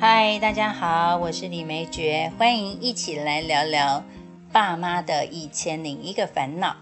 [0.00, 4.02] 嗨，大家好，我是李梅珏，欢迎一起来聊聊
[4.50, 6.74] 爸妈的一千零一个烦恼。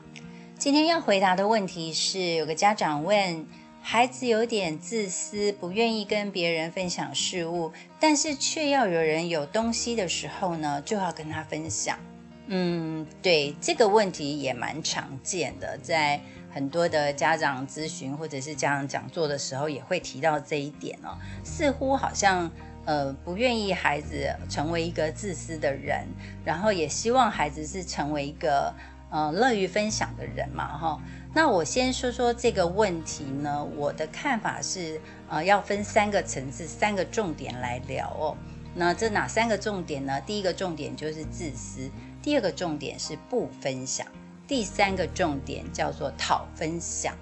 [0.56, 3.45] 今天要回答的问题是，有个家长问，
[3.83, 11.99] 孩子有点自私，不愿意跟别人分享事物，但是却要有人有东西的时候呢，就要跟他分享。
[12.46, 16.20] 嗯，对，这个问题也蛮常见的，在
[16.52, 22.48] 很多的家长咨询或者是家长讲座的时候，也会提到这一点哦，似乎好像。
[22.88, 26.06] 呃，不愿意孩子成为一个自私的人，
[26.42, 28.74] 然后也希望孩子是成为一个
[29.10, 30.98] 呃乐于分享的人嘛，哈。
[31.34, 34.98] 那我先说说这个问题呢，我的看法是，
[35.29, 38.34] 呃，要分三个层次、三个重点来聊哦。
[38.74, 40.18] 那这哪三个重点呢？
[40.23, 41.91] 第一个重点就是自私，
[42.23, 44.07] 第二个重点是不分享，
[44.46, 47.15] 第三个重点叫做讨分享，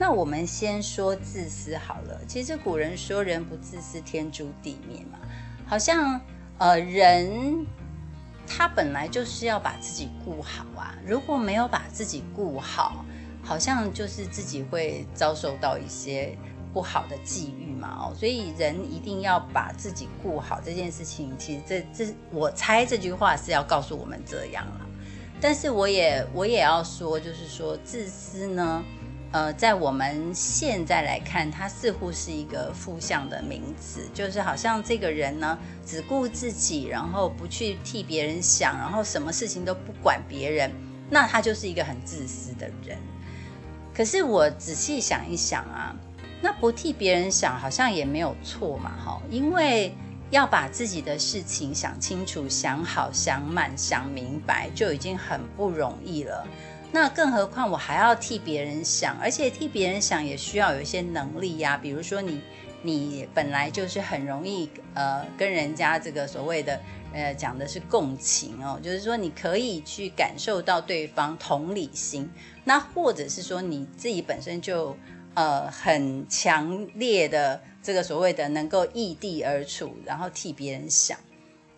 [0.00, 2.18] 那我们先说自私好了。
[2.26, 5.18] 其实古人说“人不自私，天诛地灭”嘛，
[5.66, 6.18] 好像
[6.56, 7.66] 呃人
[8.46, 10.96] 他本来就是要把自己顾好啊。
[11.06, 13.04] 如果没有把自己顾好，
[13.44, 16.34] 好像就是自己会遭受到一些
[16.72, 17.98] 不好的际遇嘛。
[18.00, 24.80] 哦，所以人一定要把自己顾好这件事情，其实这这我猜这句话是要告诉我们这样了。
[25.42, 28.82] 但是我也我也要说，就是说自私呢。
[29.32, 40.72] 呃，在我们现在来看，它似乎是一个负向的名词，就是好像这个人呢只顾自己，然后不去替别人想，然后什么事情都不管别人，
[41.08, 42.98] 那他就是一个很自私的人。
[43.94, 45.94] 可是我仔细想一想啊，
[46.42, 49.94] 那不替别人想好像也没有错嘛，哈，因为
[50.30, 56.44] 要把自己的事情想清楚、想好、想满、想明白，就已经很不容易了。
[56.92, 61.76] 那更何况我还要替别人想，而且替别人想也需要有一些能力呀。
[61.76, 62.40] 比如说你，
[62.82, 66.80] 你本来就是很容易呃跟人家这个所谓的
[67.12, 72.28] 呃讲的是共情哦，就是说你可以去感受到对方同理心。
[72.64, 74.96] 那或者是说你自己本身就
[75.34, 81.16] 呃很强烈的这个所谓的能够异地而处，然后替别人想。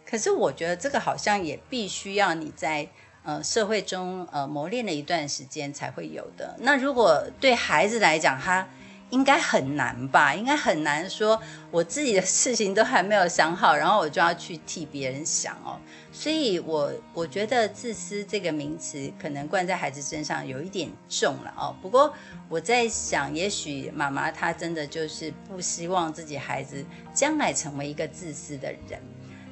[0.06, 2.88] 可是我觉得这个好像也必须要你在。
[3.24, 6.56] 呃，社会中呃磨练了一段时间才会有的。
[6.60, 8.68] 那如果对孩子来讲，他
[9.10, 10.34] 应该很难吧？
[10.34, 11.40] 应该很难说，
[11.70, 15.78] 我自己的事情都还没有想好，然后我就要去替别人想哦。
[16.10, 21.76] 所以，我我觉得自私这个名词可能灌在孩子身上有一点重了哦。
[21.80, 22.12] 不过
[22.48, 26.84] 我在想，也许妈妈她真的就是不希望自己孩子
[27.14, 29.00] 将来成为一个自私的人。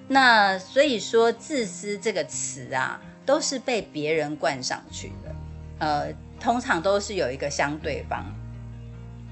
[0.09, 3.01] 那所以说，自私这个词啊。
[3.31, 5.33] 都是被别人冠上去的，
[5.79, 8.25] 呃，通常都是有一个相对方，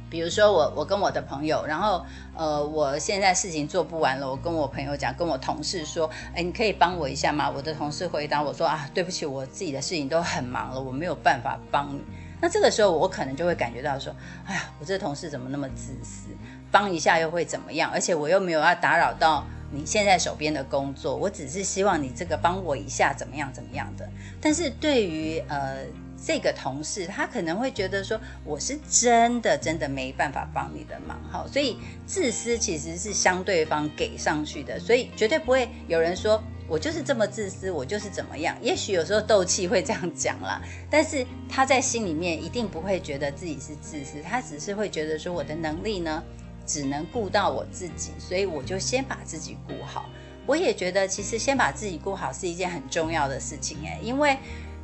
[0.09, 2.07] 比如说我，我跟我的朋友，然后，
[2.37, 7.51] 呃，我现在事情做不完了，我跟我朋友讲，跟我同事说，哎，你可以帮我一下吗？
[7.51, 12.01] 我的同事回答我说啊，对不起，我自己的事情都很忙了，我没有办法帮你。
[12.41, 14.15] 那这个时候，我可能就会感觉到说，
[14.47, 16.29] 哎呀，我这同事怎么那么自私？
[16.71, 17.91] 帮一下又会怎么样？
[17.93, 19.45] 而且我又没有要打扰到。
[19.71, 24.09] 你现在手边的工作，我只是希望你这个帮我一下，怎么样怎么样的。
[24.41, 25.85] 但是对于呃
[26.17, 31.47] 这个同事，他可能会觉得说，我是真的真的没办法帮你的忙，哈。
[31.53, 31.77] 所以
[32.07, 38.57] 自私其实是相对方给上去的，所以绝对不会有人说我就是这么自私，我就是怎么样。
[38.63, 46.23] 也许有时候斗气会这样讲啦，但是他在心里面一定不会觉得自己是自私，他只是会觉得说我的能力呢。
[46.69, 50.09] 只能顾到我自己，所以我就先把自己顾好。
[50.47, 54.37] 我也觉得，其实先把自己顾好是一件很重要的事情诶，因为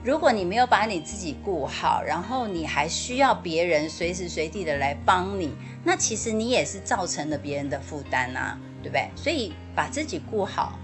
[0.02, 9.08] 如果你没有把你自己顾好，然后你还需要别人随时随地的来帮你，那其实你也是造成了别人的负担啊，对不对？
[9.16, 10.78] 所以把自己顾好，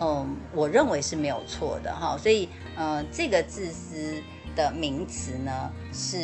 [0.00, 2.18] 嗯，我认为是没有错的哈。
[2.18, 4.22] 所以，嗯，这个自私
[4.54, 6.18] 的名词呢，是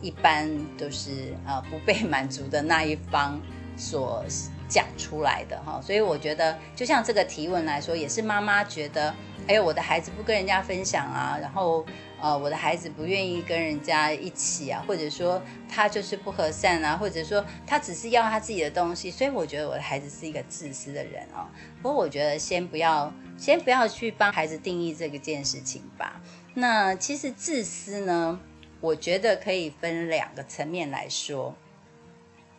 [0.00, 3.40] 一般都是呃不被满足的那一方。
[3.76, 4.24] 所
[4.68, 9.14] 讲出来的哈，所以我觉得，就像这个提问来说，也是妈妈觉得，
[9.46, 11.84] 哎，我的孩子不跟人家分享啊，然后
[12.20, 21.46] 呃，我的孩子不愿意跟人家一起啊，或者说他就是不和善啊，或者说他只是要他自己的东西，所以我觉得我的孩子是一个自私的人哦。
[21.82, 26.20] 不过我觉得先不要，先不要去帮孩子定义这个件事情吧。
[26.54, 28.40] 那其实自私呢，
[28.80, 31.54] 我觉得可以分两个层面来说。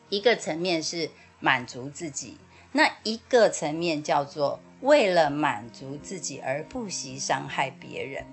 [0.10, 1.10] 一个层面是
[1.40, 2.38] 满足自己，
[2.72, 8.26] 那一个层面叫做为了满足自己而不惜伤害别人。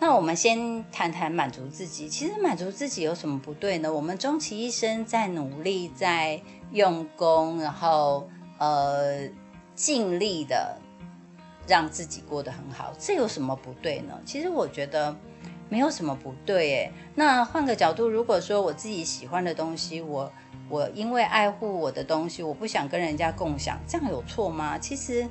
[0.00, 2.08] 那我们先谈谈满足自己。
[2.08, 3.90] 其实满足自己有什么不对呢？
[3.90, 6.42] 我们终其一生在努力，在
[6.72, 9.26] 用功，然后呃
[9.74, 10.78] 尽力的
[11.66, 14.20] 让自己过得很好，这有什么不对呢？
[14.26, 15.16] 其实我觉得
[15.68, 16.92] 没有什么不对诶。
[17.14, 20.32] 那换个角度，如果说我自己喜欢的东西，我
[20.68, 24.78] 我因为爱护我的东西，我不想跟人家共享，这样有错吗？
[24.78, 25.26] 其实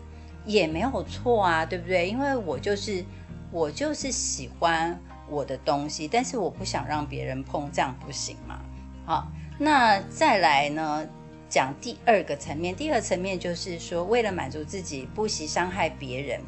[0.45, 2.09] 也没有错啊，对不对？
[2.09, 3.03] 因为我就是
[3.51, 4.99] 我就是喜欢
[5.29, 8.59] 我的东西，但是我不想让别人碰，这样不行嘛。
[9.05, 11.07] 好，那再来呢，
[11.49, 12.75] 讲第二个层面。
[12.75, 16.41] 第二个层面就是说，为了满足自己，不惜伤害别人。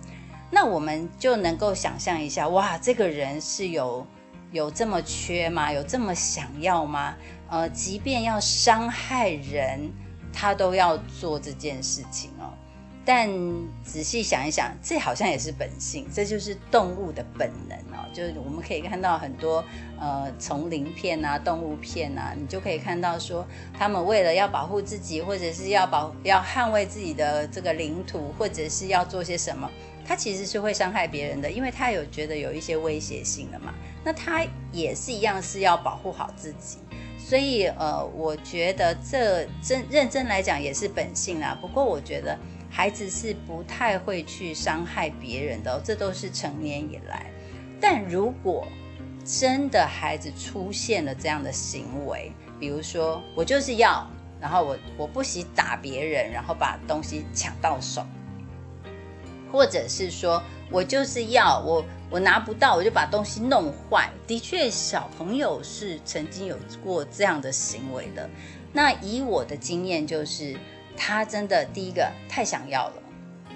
[0.51, 4.06] 那我们就能够想象一下，哇，这个人是有
[4.51, 5.71] 有这么缺吗？
[5.71, 7.15] 有这么想要吗？
[7.50, 9.92] 呃，即便要伤害人，
[10.31, 12.53] 他都要做这件事情哦。
[13.07, 13.30] 但
[13.83, 18.03] 仔细想一想，这好像也是本性，这就是动物的本能哦。
[18.12, 19.63] 就是我们可以看到很多
[20.00, 23.45] 呃丛林片啊、动物片啊，你就可以看到说，
[23.77, 29.69] 他们为了要保护自己，或者是要保要捍卫自己的这个领土，或者是要做些什么，
[30.05, 33.73] 他其实是会伤害别人的，因为他有觉得有一些威胁性了嘛。
[34.03, 36.77] 那他也是一样是要保护好自己，
[37.17, 41.57] 所以呃，我觉得这真认真来讲也是本性啦。
[41.59, 42.37] 不过我觉得。
[42.67, 47.27] 孩子是不太会去伤害别人的，这都是成年以来。
[47.79, 48.67] 但如果
[49.23, 54.05] 真的孩子出现了这样的行为，比如说我就是要，
[54.41, 58.05] 然后我我不惜打别人，然后把东西抢到手，
[59.55, 64.09] 或者是说我就是要我我拿不到，我就把东西弄坏。
[64.27, 68.29] 的确，小朋友是曾经有过这样的行为的。
[68.73, 70.57] 那以我的经验就是。
[70.97, 72.93] 他真的第一个太想要了，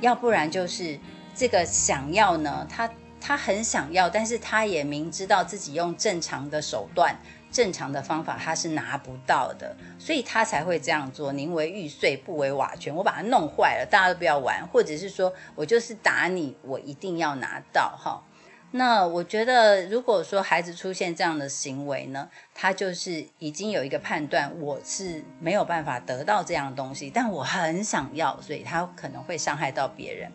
[0.01, 0.99] 要不然就是
[1.33, 2.91] 这个想要呢，他
[3.21, 7.17] 他很想要，但是他也明知道自己用正常的手段、
[7.51, 11.31] 正常的方法他是拿不到的，所以他才会这样做。
[11.33, 18.23] 宁为玉碎不为瓦全，我把它弄坏了，大家都不要玩，或者是说我就是打你，我一定要拿到哈。
[18.71, 30.31] 那我觉得，如果说孩子出现这样的行为呢，他就是已经有一个判断，我是没有办法得到这样的东西，但我很想要，所以他可能会伤害到别人。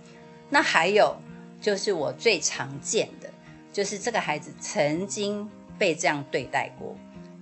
[0.51, 1.17] 那还有
[1.61, 3.31] 就是我最常见的，
[3.73, 5.49] 就是这个孩子曾经
[5.79, 6.97] 被这样对待过，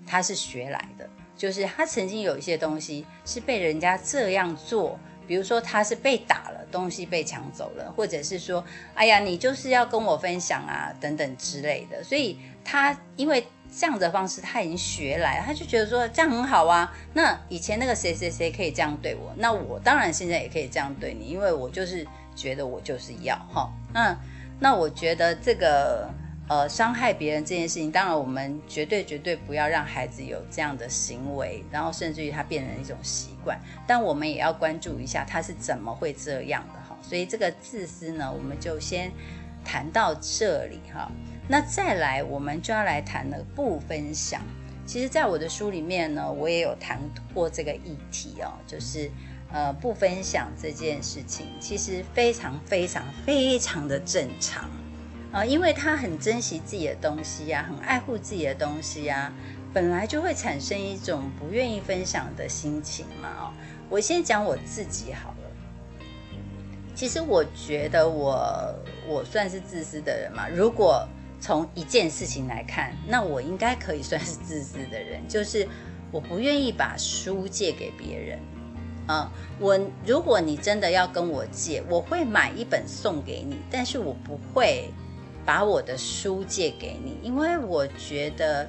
[0.07, 4.99] 他是学来的，就是他曾经有一些东西是被人家这样做。
[5.25, 8.63] 比如说他是被打了，东西被抢走了，或者是说，
[8.93, 12.03] 哎呀，你就是要跟我分享啊，等等之类的。
[12.03, 16.93] 所以他因为这样的方式他已经学来，他就觉得说这样很好啊。
[17.15, 23.73] 那以前那个谁谁谁可以这样对我，那我当然现在也可以这样对你，因为我就是觉得我就是要哈。
[23.95, 24.19] 那
[24.59, 26.11] 那我觉得这个。
[26.53, 33.59] 呃，伤害别人这件事情，当然我们绝对绝对不要让孩子有这样的行为，然后甚至于他变成一种习惯。
[33.87, 36.95] 但我们也要关注一下他是怎么会这样的哈。
[37.01, 39.11] 所以这个自私呢，我们就先
[39.65, 41.11] 谈到这里哈。
[41.49, 44.43] 那再来，我们就要来谈了不分享。
[44.85, 47.01] 其实，在我的书里面呢，我也有谈
[47.33, 49.11] 过这个议题哦，就是
[49.51, 54.69] 呃不分享这件事情，其实非常非常非常的正常。
[55.33, 59.33] 啊，因为他很珍惜自己的东西呀，很爱护自己的东西呀，
[59.73, 63.29] 本来就会产生一种不愿意分享的心情嘛。
[63.41, 63.53] 哦，
[63.89, 66.07] 我先讲我自己好了。
[66.95, 68.75] 其实我觉得我
[69.09, 70.47] 我算是自私的人嘛。
[70.51, 71.09] 如果
[71.41, 75.67] 从一件事情来看，那我应该可以算是自私的人，就是
[76.11, 78.39] 我不愿意把书借给别人。
[79.07, 84.91] 啊，我如果你真的要跟我借，我会买一本送给你，但是我不会。
[85.45, 88.69] 把我的书借给你，因为我觉得，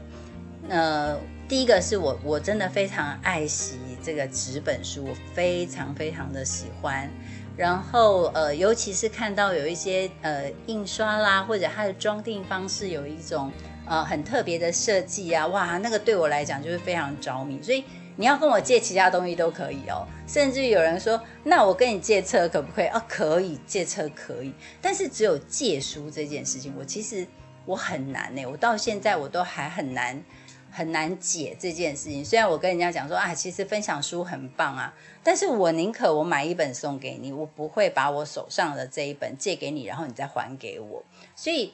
[0.69, 7.09] 呃，第一个是我我真的非常爱惜这个纸本书，我非常非常的喜欢。
[7.55, 13.51] 然后呃，尤其是看到有一些呃印刷啦，或者它的装订方式有一种
[13.85, 17.83] 呃很特别的设计啊，哇，那个对我来讲就是非常着迷，所以。
[18.15, 22.87] 你要跟我借其他东西都可以哦，甚至有人说，那我跟你借车可不可以？
[22.87, 27.25] 哦，可以，借车可以，但是只有借书这件事情，我其实
[27.65, 30.23] 我很难呢，我到现在我都还很难
[30.71, 32.23] 很难解这件事情。
[32.23, 34.93] 虽然我跟人家讲说啊，其实分享书很棒啊，
[35.23, 41.03] 但是我宁可我买一本送给你，我不会把我手上的这一本借给你，然后你再还给我，
[41.35, 41.73] 所以。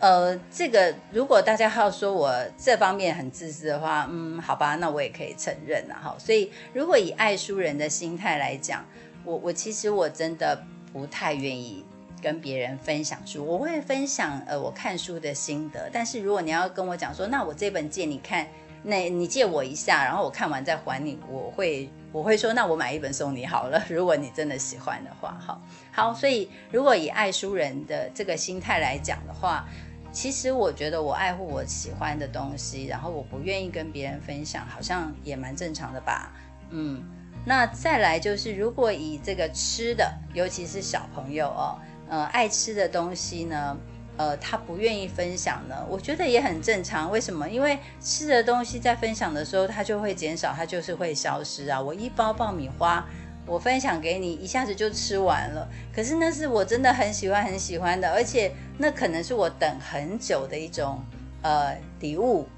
[0.00, 6.14] 呃，这个如果大家要说我这方面很自私的话，嗯，好吧，那我也可以承认了哈。
[6.18, 8.84] 所以，如果以爱书人的心态来讲，
[9.24, 10.62] 我我其实我真的
[10.92, 11.84] 不太愿意
[12.22, 15.90] 跟别人分享书，我会分享呃我看书的心得。
[15.92, 18.46] 但是如果你要跟我讲说，那我这本借你看，
[18.84, 29.66] 那你借我一下，然后我看完再还你，我会我会说，那我买一本送你好了，如果你真的喜欢的话，哈，好，所以如果以爱书人的这个心态来讲的话，
[30.12, 36.32] 其实我觉得我爱护我喜欢的东西，然后我不愿意跟别人分享，好像也蛮正常的吧，
[36.70, 37.02] 嗯。
[37.44, 41.78] 那再来就是，如果以这个吃的，尤其是小朋友哦，
[42.10, 43.74] 呃，爱吃的东西呢，
[44.18, 47.10] 呃，他不愿意分享呢，我觉得也很正常。
[47.10, 47.48] 为什么？
[47.48, 51.80] 因为吃的东西在分享的时候，它就会减少，它就是会消失啊。
[51.80, 53.06] 我一包爆米花，
[53.46, 55.66] 我分享给你，一下子就吃完了。
[55.94, 61.02] 可是那是我真的很喜欢很喜欢的，而且那可能是我等很久的一种
[61.42, 62.48] 呃礼物，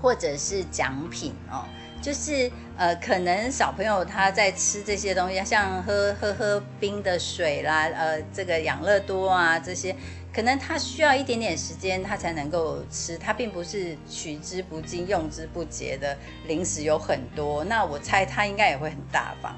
[0.00, 1.64] 或者是奖品哦。
[2.02, 9.94] 就是呃，可能小朋友他在吃这些东西，像喝喝喝冰的水啦，呃，这个养乐多啊这些，
[10.34, 13.16] 可能他需要一点点时间，他才能够吃。
[13.16, 17.62] 他并不是取之不尽、用之不竭的零食有很多。
[17.62, 19.54] 那我猜他应该也会很大方。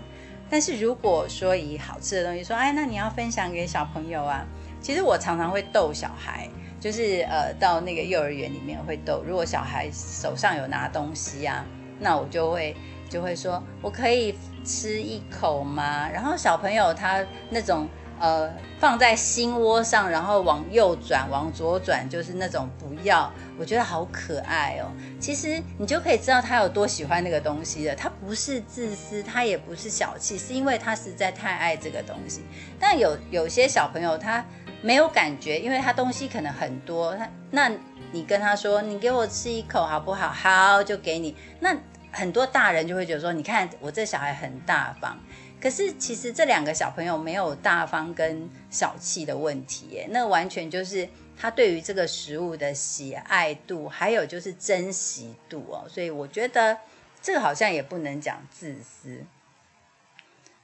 [0.50, 4.46] 但是如果说以好吃的东西说，哎，那你要分享给小朋友啊？
[4.84, 6.46] 其实我常常会逗小孩，
[6.78, 9.24] 就是呃，到那个幼儿园里面会逗。
[9.26, 11.64] 如果小孩手上有拿东西啊。
[12.00, 12.76] 那我就会
[13.08, 16.10] 就会说，我可以吃一口吗？
[16.12, 17.88] 然后小朋友他那种
[18.18, 24.90] 呃放在心窝上，然后往右转，往左转，就是那种不要，我觉得好可爱哦。
[25.20, 27.94] 其实你就可以知道他有多喜欢那个东西了。
[27.94, 32.42] 他不是自私，他也不是小气，是因为他实在太爱这个东西。
[32.78, 34.44] 但有有些小朋友他
[34.84, 37.72] 没有感觉，因为他东西可能很多，他那。
[38.12, 40.28] 你跟他说，你给我吃一口好不好？
[40.28, 41.34] 好，就给你。
[41.58, 41.76] 那
[42.12, 45.18] 很多大人就会觉得说，你看我这小孩很大方。
[45.60, 55.84] 可是其实这两个小朋友没有大方跟小气的问题，耶，那完全就是他对于这个食物的喜爱度，还有就是珍惜度哦。
[55.88, 56.78] 所以我觉得
[57.20, 59.24] 这个好像也不能讲自私。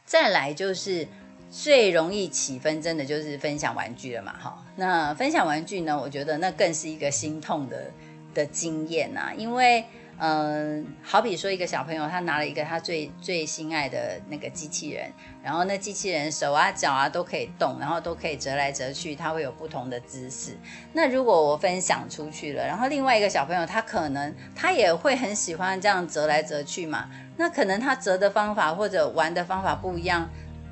[0.07, 1.09] 再来就是。
[1.51, 4.65] 最容易起纷争的就是分享玩具了嘛，哈。
[4.77, 7.91] 那分享玩具呢，我觉得那更是一个心痛的
[8.33, 9.33] 的经验呐。
[9.37, 9.85] 因为，
[10.19, 15.11] 嗯，好比说一个小朋友他拿了一个他最最心爱的那个机器人，
[15.43, 20.57] 然后那机器人手啊脚啊都可以动，然后都可以折来折去，它会有不同的姿势。
[20.93, 30.31] 那如果我分享出去了，然后另外一个小朋友他可能他也会很喜欢这样折来折去嘛，那可能他折的方法或者玩的方法不一样。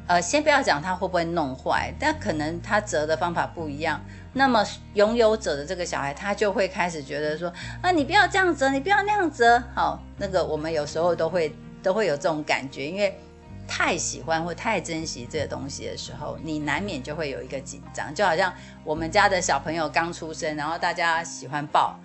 [0.09, 4.01] 呃，先不要讲它会不会弄坏，但可能它折的方法不一样。
[4.33, 9.63] 那么拥有者的这个小孩，他就会开始觉得说，啊，你不要这样折，你不要那样折。
[9.75, 13.19] 好，那个我们有时候都会都会有这种感觉，因为
[13.67, 18.15] 太喜欢或太珍惜这个东西的时候，你难免就会有一个紧张。
[18.15, 18.51] 就好像
[18.85, 21.99] 我们家的小朋友刚出生，然后大家喜欢抱，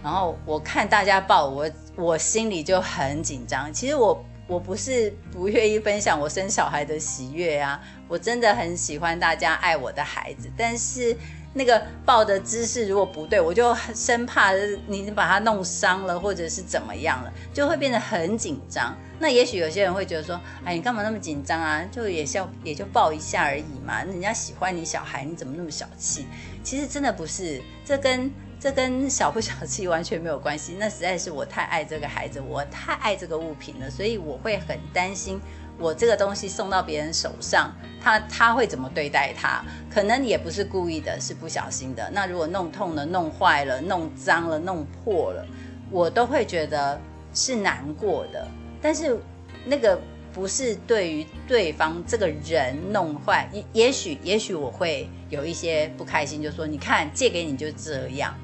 [0.00, 3.72] 然后我看大家抱我，我心里就很紧张。
[3.72, 4.24] 其实我。
[4.48, 11.14] 我不是不愿意分享我生小孩的喜悦啊，我真的很喜欢大家爱我的孩子，但是
[11.52, 14.52] 那个抱的姿势如果不对，我就生怕
[14.86, 18.96] 你把他弄伤了，或者是怎么样了，就会变得很紧张。
[19.18, 21.84] 那也许有些人会觉得说，哎，你干嘛那么紧张啊？
[21.92, 24.02] 就也笑，也就抱一下而已嘛。
[24.02, 26.26] 人家喜欢你小孩，你怎么那么小气？
[26.64, 28.32] 其实真的不是，这跟。
[28.60, 35.40] 这跟小不小气完全没有关系，那实在是我太爱这个孩子，我太爱这个物品了，所以我会很担心，
[35.78, 37.72] 我这个东西送到别人手上，
[38.02, 39.64] 他他会怎么对待他？
[39.88, 42.10] 可能也不是故意的，是不小心的。
[42.12, 45.46] 那如果弄痛了、弄坏了、弄脏了、弄破了，
[45.88, 47.00] 我都会觉得
[47.32, 48.44] 是难过的。
[48.82, 49.16] 但是
[49.64, 50.00] 那个
[50.32, 58.34] 不是对于对方这个人弄坏，也也许也许我会有一些不开心，就说你看借给你就这样。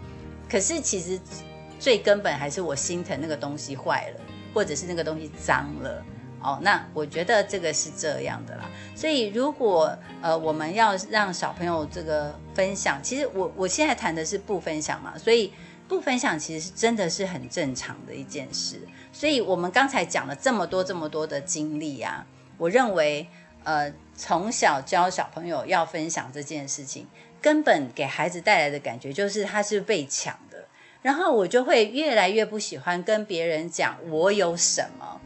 [0.49, 1.19] 可是其实
[1.79, 4.21] 最根本还是我心疼那个东西坏了，
[4.53, 6.05] 或者是那个东西脏了
[6.41, 6.59] 哦。
[6.63, 8.71] 那我觉得这个是这样的啦。
[8.95, 15.53] 所以如果呃我们要让小朋友这个分享，其实我我现在谈的是不分享嘛，所以
[15.89, 18.81] 不分享其实是真的是很正常的一件事。
[19.13, 22.25] 所以我们刚才讲了这么多这么多的经历啊，
[22.57, 23.29] 我认为
[23.65, 27.07] 呃从小教小朋友要分享这件事情。
[27.45, 30.67] 根本给孩子带来的感觉就是他是被抢的，
[31.03, 35.21] 然后我就会越来越不喜欢跟别人讲我有什么，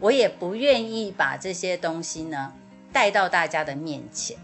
[0.00, 2.52] 我也不愿意把这些东西呢
[2.92, 4.36] 带到大家的面前，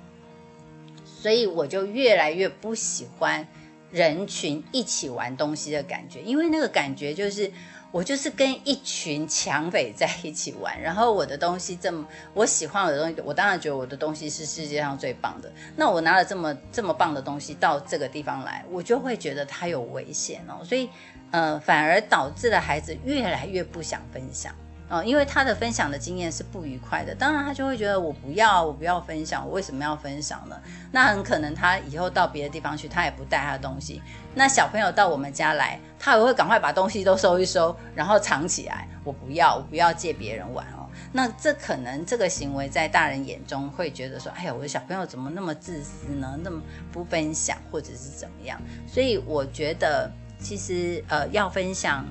[1.04, 3.48] 所以我就越来越不喜欢
[3.90, 7.50] 人群一起玩东西的感觉，因为那个感觉就是。
[7.92, 15.52] 我就是跟一群强匪在一起玩，然后我的东西这么我喜欢我的东西，我当然觉得我的东西是世界上最棒的。
[15.76, 20.88] 那我拿了这么这么棒的东西到这个地方来，我就会觉得它有危险哦，所以
[21.30, 24.54] 呃反而导致了孩子越来越不想分享。
[24.92, 30.60] 哦，因为他的分享的经验是不愉快的，当然他就会觉得我不要，我不要分享，我为什么要分享呢？
[30.92, 34.02] 那很可能他以后到别的地方去，他也不带他的东西。
[34.34, 38.86] 那小朋友到我们家来，他也会赶快把东西都收一收，然后藏起来。
[39.02, 40.86] 我不要，我不要借别人玩哦。
[41.10, 46.38] 那这可能这个行为在大人眼中会觉得说，哎呀，我的小朋友怎么那么自私呢？
[46.44, 46.60] 那么
[46.92, 48.60] 不分享，或者是怎么样？
[48.86, 52.06] 所以我觉得，其实呃，要分享。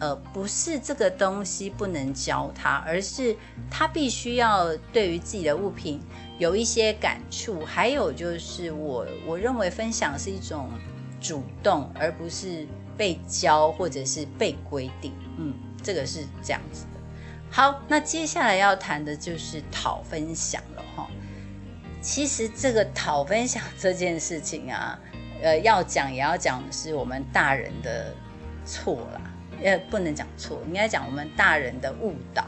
[0.00, 3.36] 呃，不是这个东西不能教他，而是
[3.70, 6.00] 他必须要对于自己的物品
[6.38, 7.64] 有一些感触。
[7.66, 10.70] 还有就是，我我认为分享是一种
[11.20, 12.66] 主动，而不是
[12.96, 15.12] 被教或者是被规定。
[15.36, 15.52] 嗯，
[15.82, 17.00] 这个是这样子的。
[17.50, 21.06] 好，那接下来要谈的就是讨分享了哈。
[22.00, 24.98] 其实这个讨分享这件事情啊，
[25.42, 28.14] 呃，要讲也要讲是我们大人的
[28.64, 29.20] 错啦。
[29.62, 32.44] 呃，不能讲错，应该讲我们大人的误导。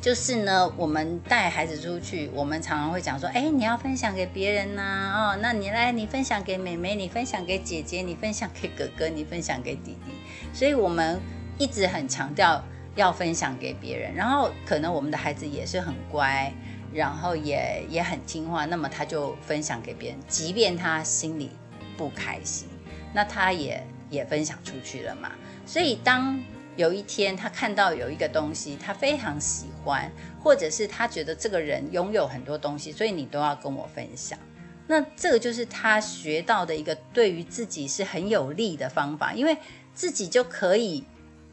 [0.00, 10.12] 就是呢，我们带孩子出去，我们常常会讲说，哎，你要分享给别人呐，哦，那你来，你分享给妹妹，你分享给姐姐，你分享给哥哥， 你分享给弟弟。
[10.54, 11.20] 所以我们
[11.58, 12.64] 一直很强调
[12.94, 14.14] 要分享给别人。
[14.14, 16.50] 然后可能我们的孩子也是很乖，
[16.94, 21.50] 然后也也很听话，那么他就分享给别人，即便他心里
[21.98, 22.66] 不开心，
[23.12, 23.86] 那他也。
[24.10, 25.32] 也分享出去了嘛，
[25.64, 26.42] 所以当
[26.76, 30.10] 有一天他看到有一个东西，他非常喜欢，
[30.42, 34.38] 或者是他觉得这个人拥有很多东西，所以你都要跟我分享。
[34.86, 39.56] 那这个就是他学到的一个对于自己是很有利的方法，因为
[39.94, 41.04] 自己就可以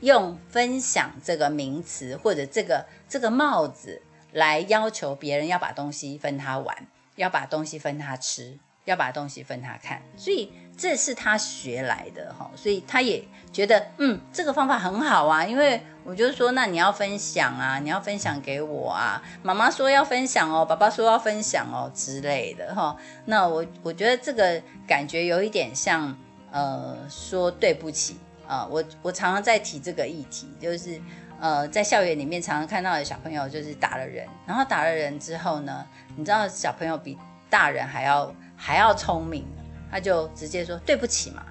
[0.01, 8.57] 用分享这个名词或者这个这个帽子来要求别人要把东西分他玩，要把东西分他吃。
[8.85, 26.15] 要把东西分他看，所以这是他学来的哈，所以他也觉得嗯，这个方法很好啊，因为我就说，那你要分享啊，你要分享给我啊，妈妈说要分享哦，爸爸说要分享哦之类的哈，那我我觉得这个感觉有一点像
[26.51, 31.01] 呃说对不起啊，我我常常在提这个议题，就是
[31.39, 35.83] 呃在校园里面常常看到的小朋友就是打了人，然后打了人之后呢，
[36.15, 37.17] 你知道小朋友比
[37.49, 38.31] 大人还要。
[38.59, 39.45] 还要聪明，
[39.91, 41.43] 他就直接说对不起嘛，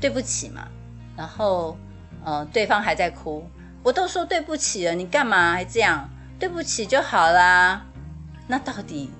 [0.00, 0.66] 对不起嘛，
[1.16, 1.76] 然后
[2.24, 3.44] 呃，对方还在哭，
[3.82, 6.08] 我都说对不起了，你干嘛还这样？
[6.38, 7.84] 对不起就好啦。
[8.46, 9.10] 那到底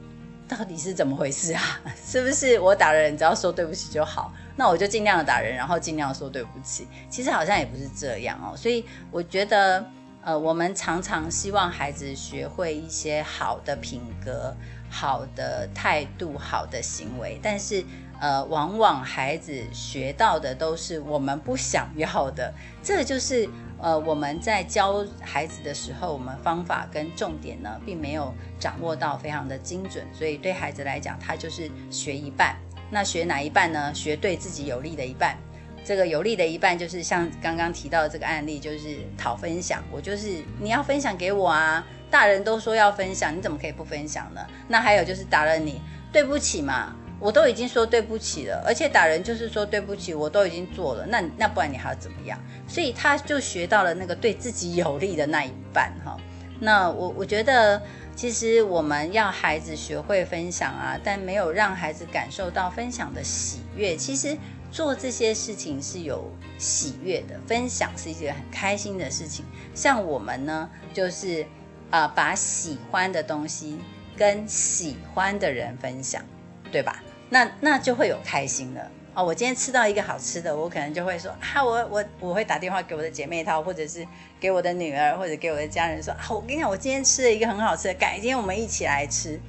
[0.48, 1.62] 到底是怎么回事啊？
[2.05, 4.33] 是不是我打人只要说对不起就好？
[4.57, 6.87] 那我就尽量的打人，然后尽量说对不起。
[7.09, 8.57] 其实好像也不是这样哦。
[8.57, 9.85] 所以我觉得
[10.22, 14.55] 呃，我们常常希望孩子学会一些好的品格。
[14.94, 17.83] 好的态度，好的行为，但是
[18.22, 22.54] 呃，往往孩子学到的都是我们不想要的。
[22.80, 23.48] 这就是
[23.80, 32.54] 呃，我们在教孩子的时候，我们方法跟重点呢，并没有掌握到非常的精准，所以对孩子来讲，他就是学一半。
[32.92, 33.92] 那学哪一半呢？
[33.92, 35.37] 学对自己有利的一半。
[35.85, 39.82] 这个有利的一半，就是像刚刚提到的这个案例，就是讨分享。
[39.90, 41.85] 我就是你要分享给我啊。
[42.08, 44.40] 大人都说要分享，你怎么可以不分享呢？
[44.68, 45.80] 那还有就是打了你，
[46.12, 52.37] 对不起嘛，我都已经说对不起了，而且打人就是说对不起，我都已经做了，那那不然你还要怎么样？
[52.66, 56.18] 所以他就学到了那个对自己有利的那一半哈。
[56.58, 57.80] 那我我觉得
[58.16, 63.96] 其实我们要孩子学会分享啊，但没有让孩子感受到分享的喜悦。
[63.96, 64.37] 其实
[64.72, 69.44] 做这些事情是有喜悦的，分享是一件很开心的事情。
[69.74, 71.46] 像我们呢，就是。
[71.92, 73.78] 啊，把喜欢的东西
[74.16, 76.24] 跟喜欢的人分享，
[76.70, 77.04] 对吧？
[77.33, 79.25] 那那就会有开心了哦。
[79.25, 84.07] 我今天吃到一个好吃的，我可能就会说啊，我我我会打电话给我的姐妹淘，或者是
[84.38, 89.40] 给我的女儿，或者给我的家人说啊，我跟你讲，我今天吃了一个很好吃的，改天我们一起来吃。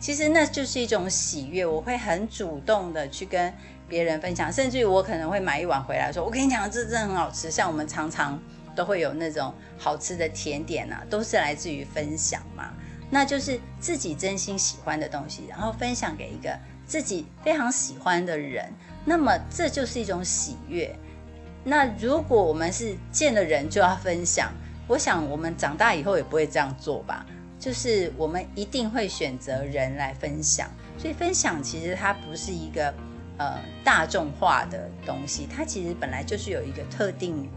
[0.00, 3.52] 其实那就是一种喜悦，我会很主动的去跟
[3.88, 7.50] 别人分享，甚至于我可能会买一碗回来，说我跟你讲，这真的很好吃。
[7.50, 8.40] 像我们常常。
[8.76, 12.72] 都会有那种好吃的甜点啊，都是来自于分享嘛。
[13.10, 16.56] 那就是自己真心喜欢的东西，然后分享给一个
[16.88, 18.68] 自己非常喜欢的人，
[19.04, 20.92] 那么这就是一种喜悦。
[21.62, 24.50] 那如果我们是见了人就要分享，
[24.88, 27.24] 我想我们长大以后也不会这样做吧？
[27.60, 30.68] 就是我们一定会选择人来分享。
[30.96, 32.92] 所以分享其实它不是一个
[33.36, 37.48] 呃大众化的东西，它其实本来就是有一个特定。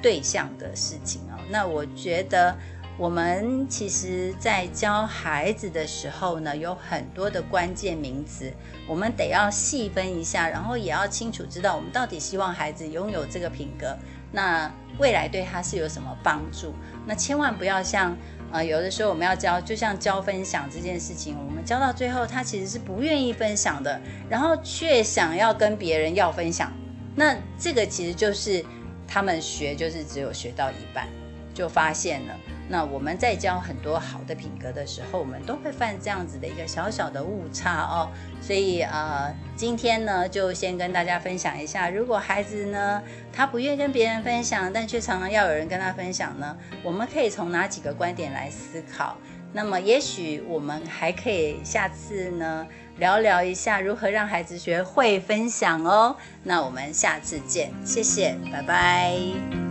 [0.00, 2.56] 对象的事情哦，那我觉得
[2.98, 8.52] 我们其实，在教孩子的时候呢，有很多的关键名词，
[8.88, 13.96] 我们得要细分一下，然后也要清楚知道，我们到底希望孩子拥有这个品格
[14.32, 16.74] 那未来对他是有什么帮助？
[17.06, 18.16] 那千万不要像
[18.50, 26.72] 呃，有的时候我们要教，就像教分享这件事情，我们教到最后，他其实是不愿意分享的，然后却想要跟别人要分享，
[27.14, 28.64] 那这个其实就是
[29.06, 31.06] 他们学就是只有学到一半
[31.54, 32.34] 就发现了。
[32.68, 38.10] 那我们在教很多好的品格的时候，我们都会犯这样子的一个小小的误差哦。
[38.40, 43.02] 所以呃，今天呢，就先跟大家分享一下，如果孩子呢，
[43.32, 49.16] 他不愿意跟别人分享，但却常常要有人跟他分享呢，我们可以从哪几个观点来思考？
[49.50, 52.66] 那么，也许我们还可以下次呢，
[52.98, 56.14] 聊聊一下如何让孩子学会分享哦。
[56.42, 59.67] 那我们下次见，谢谢，拜拜。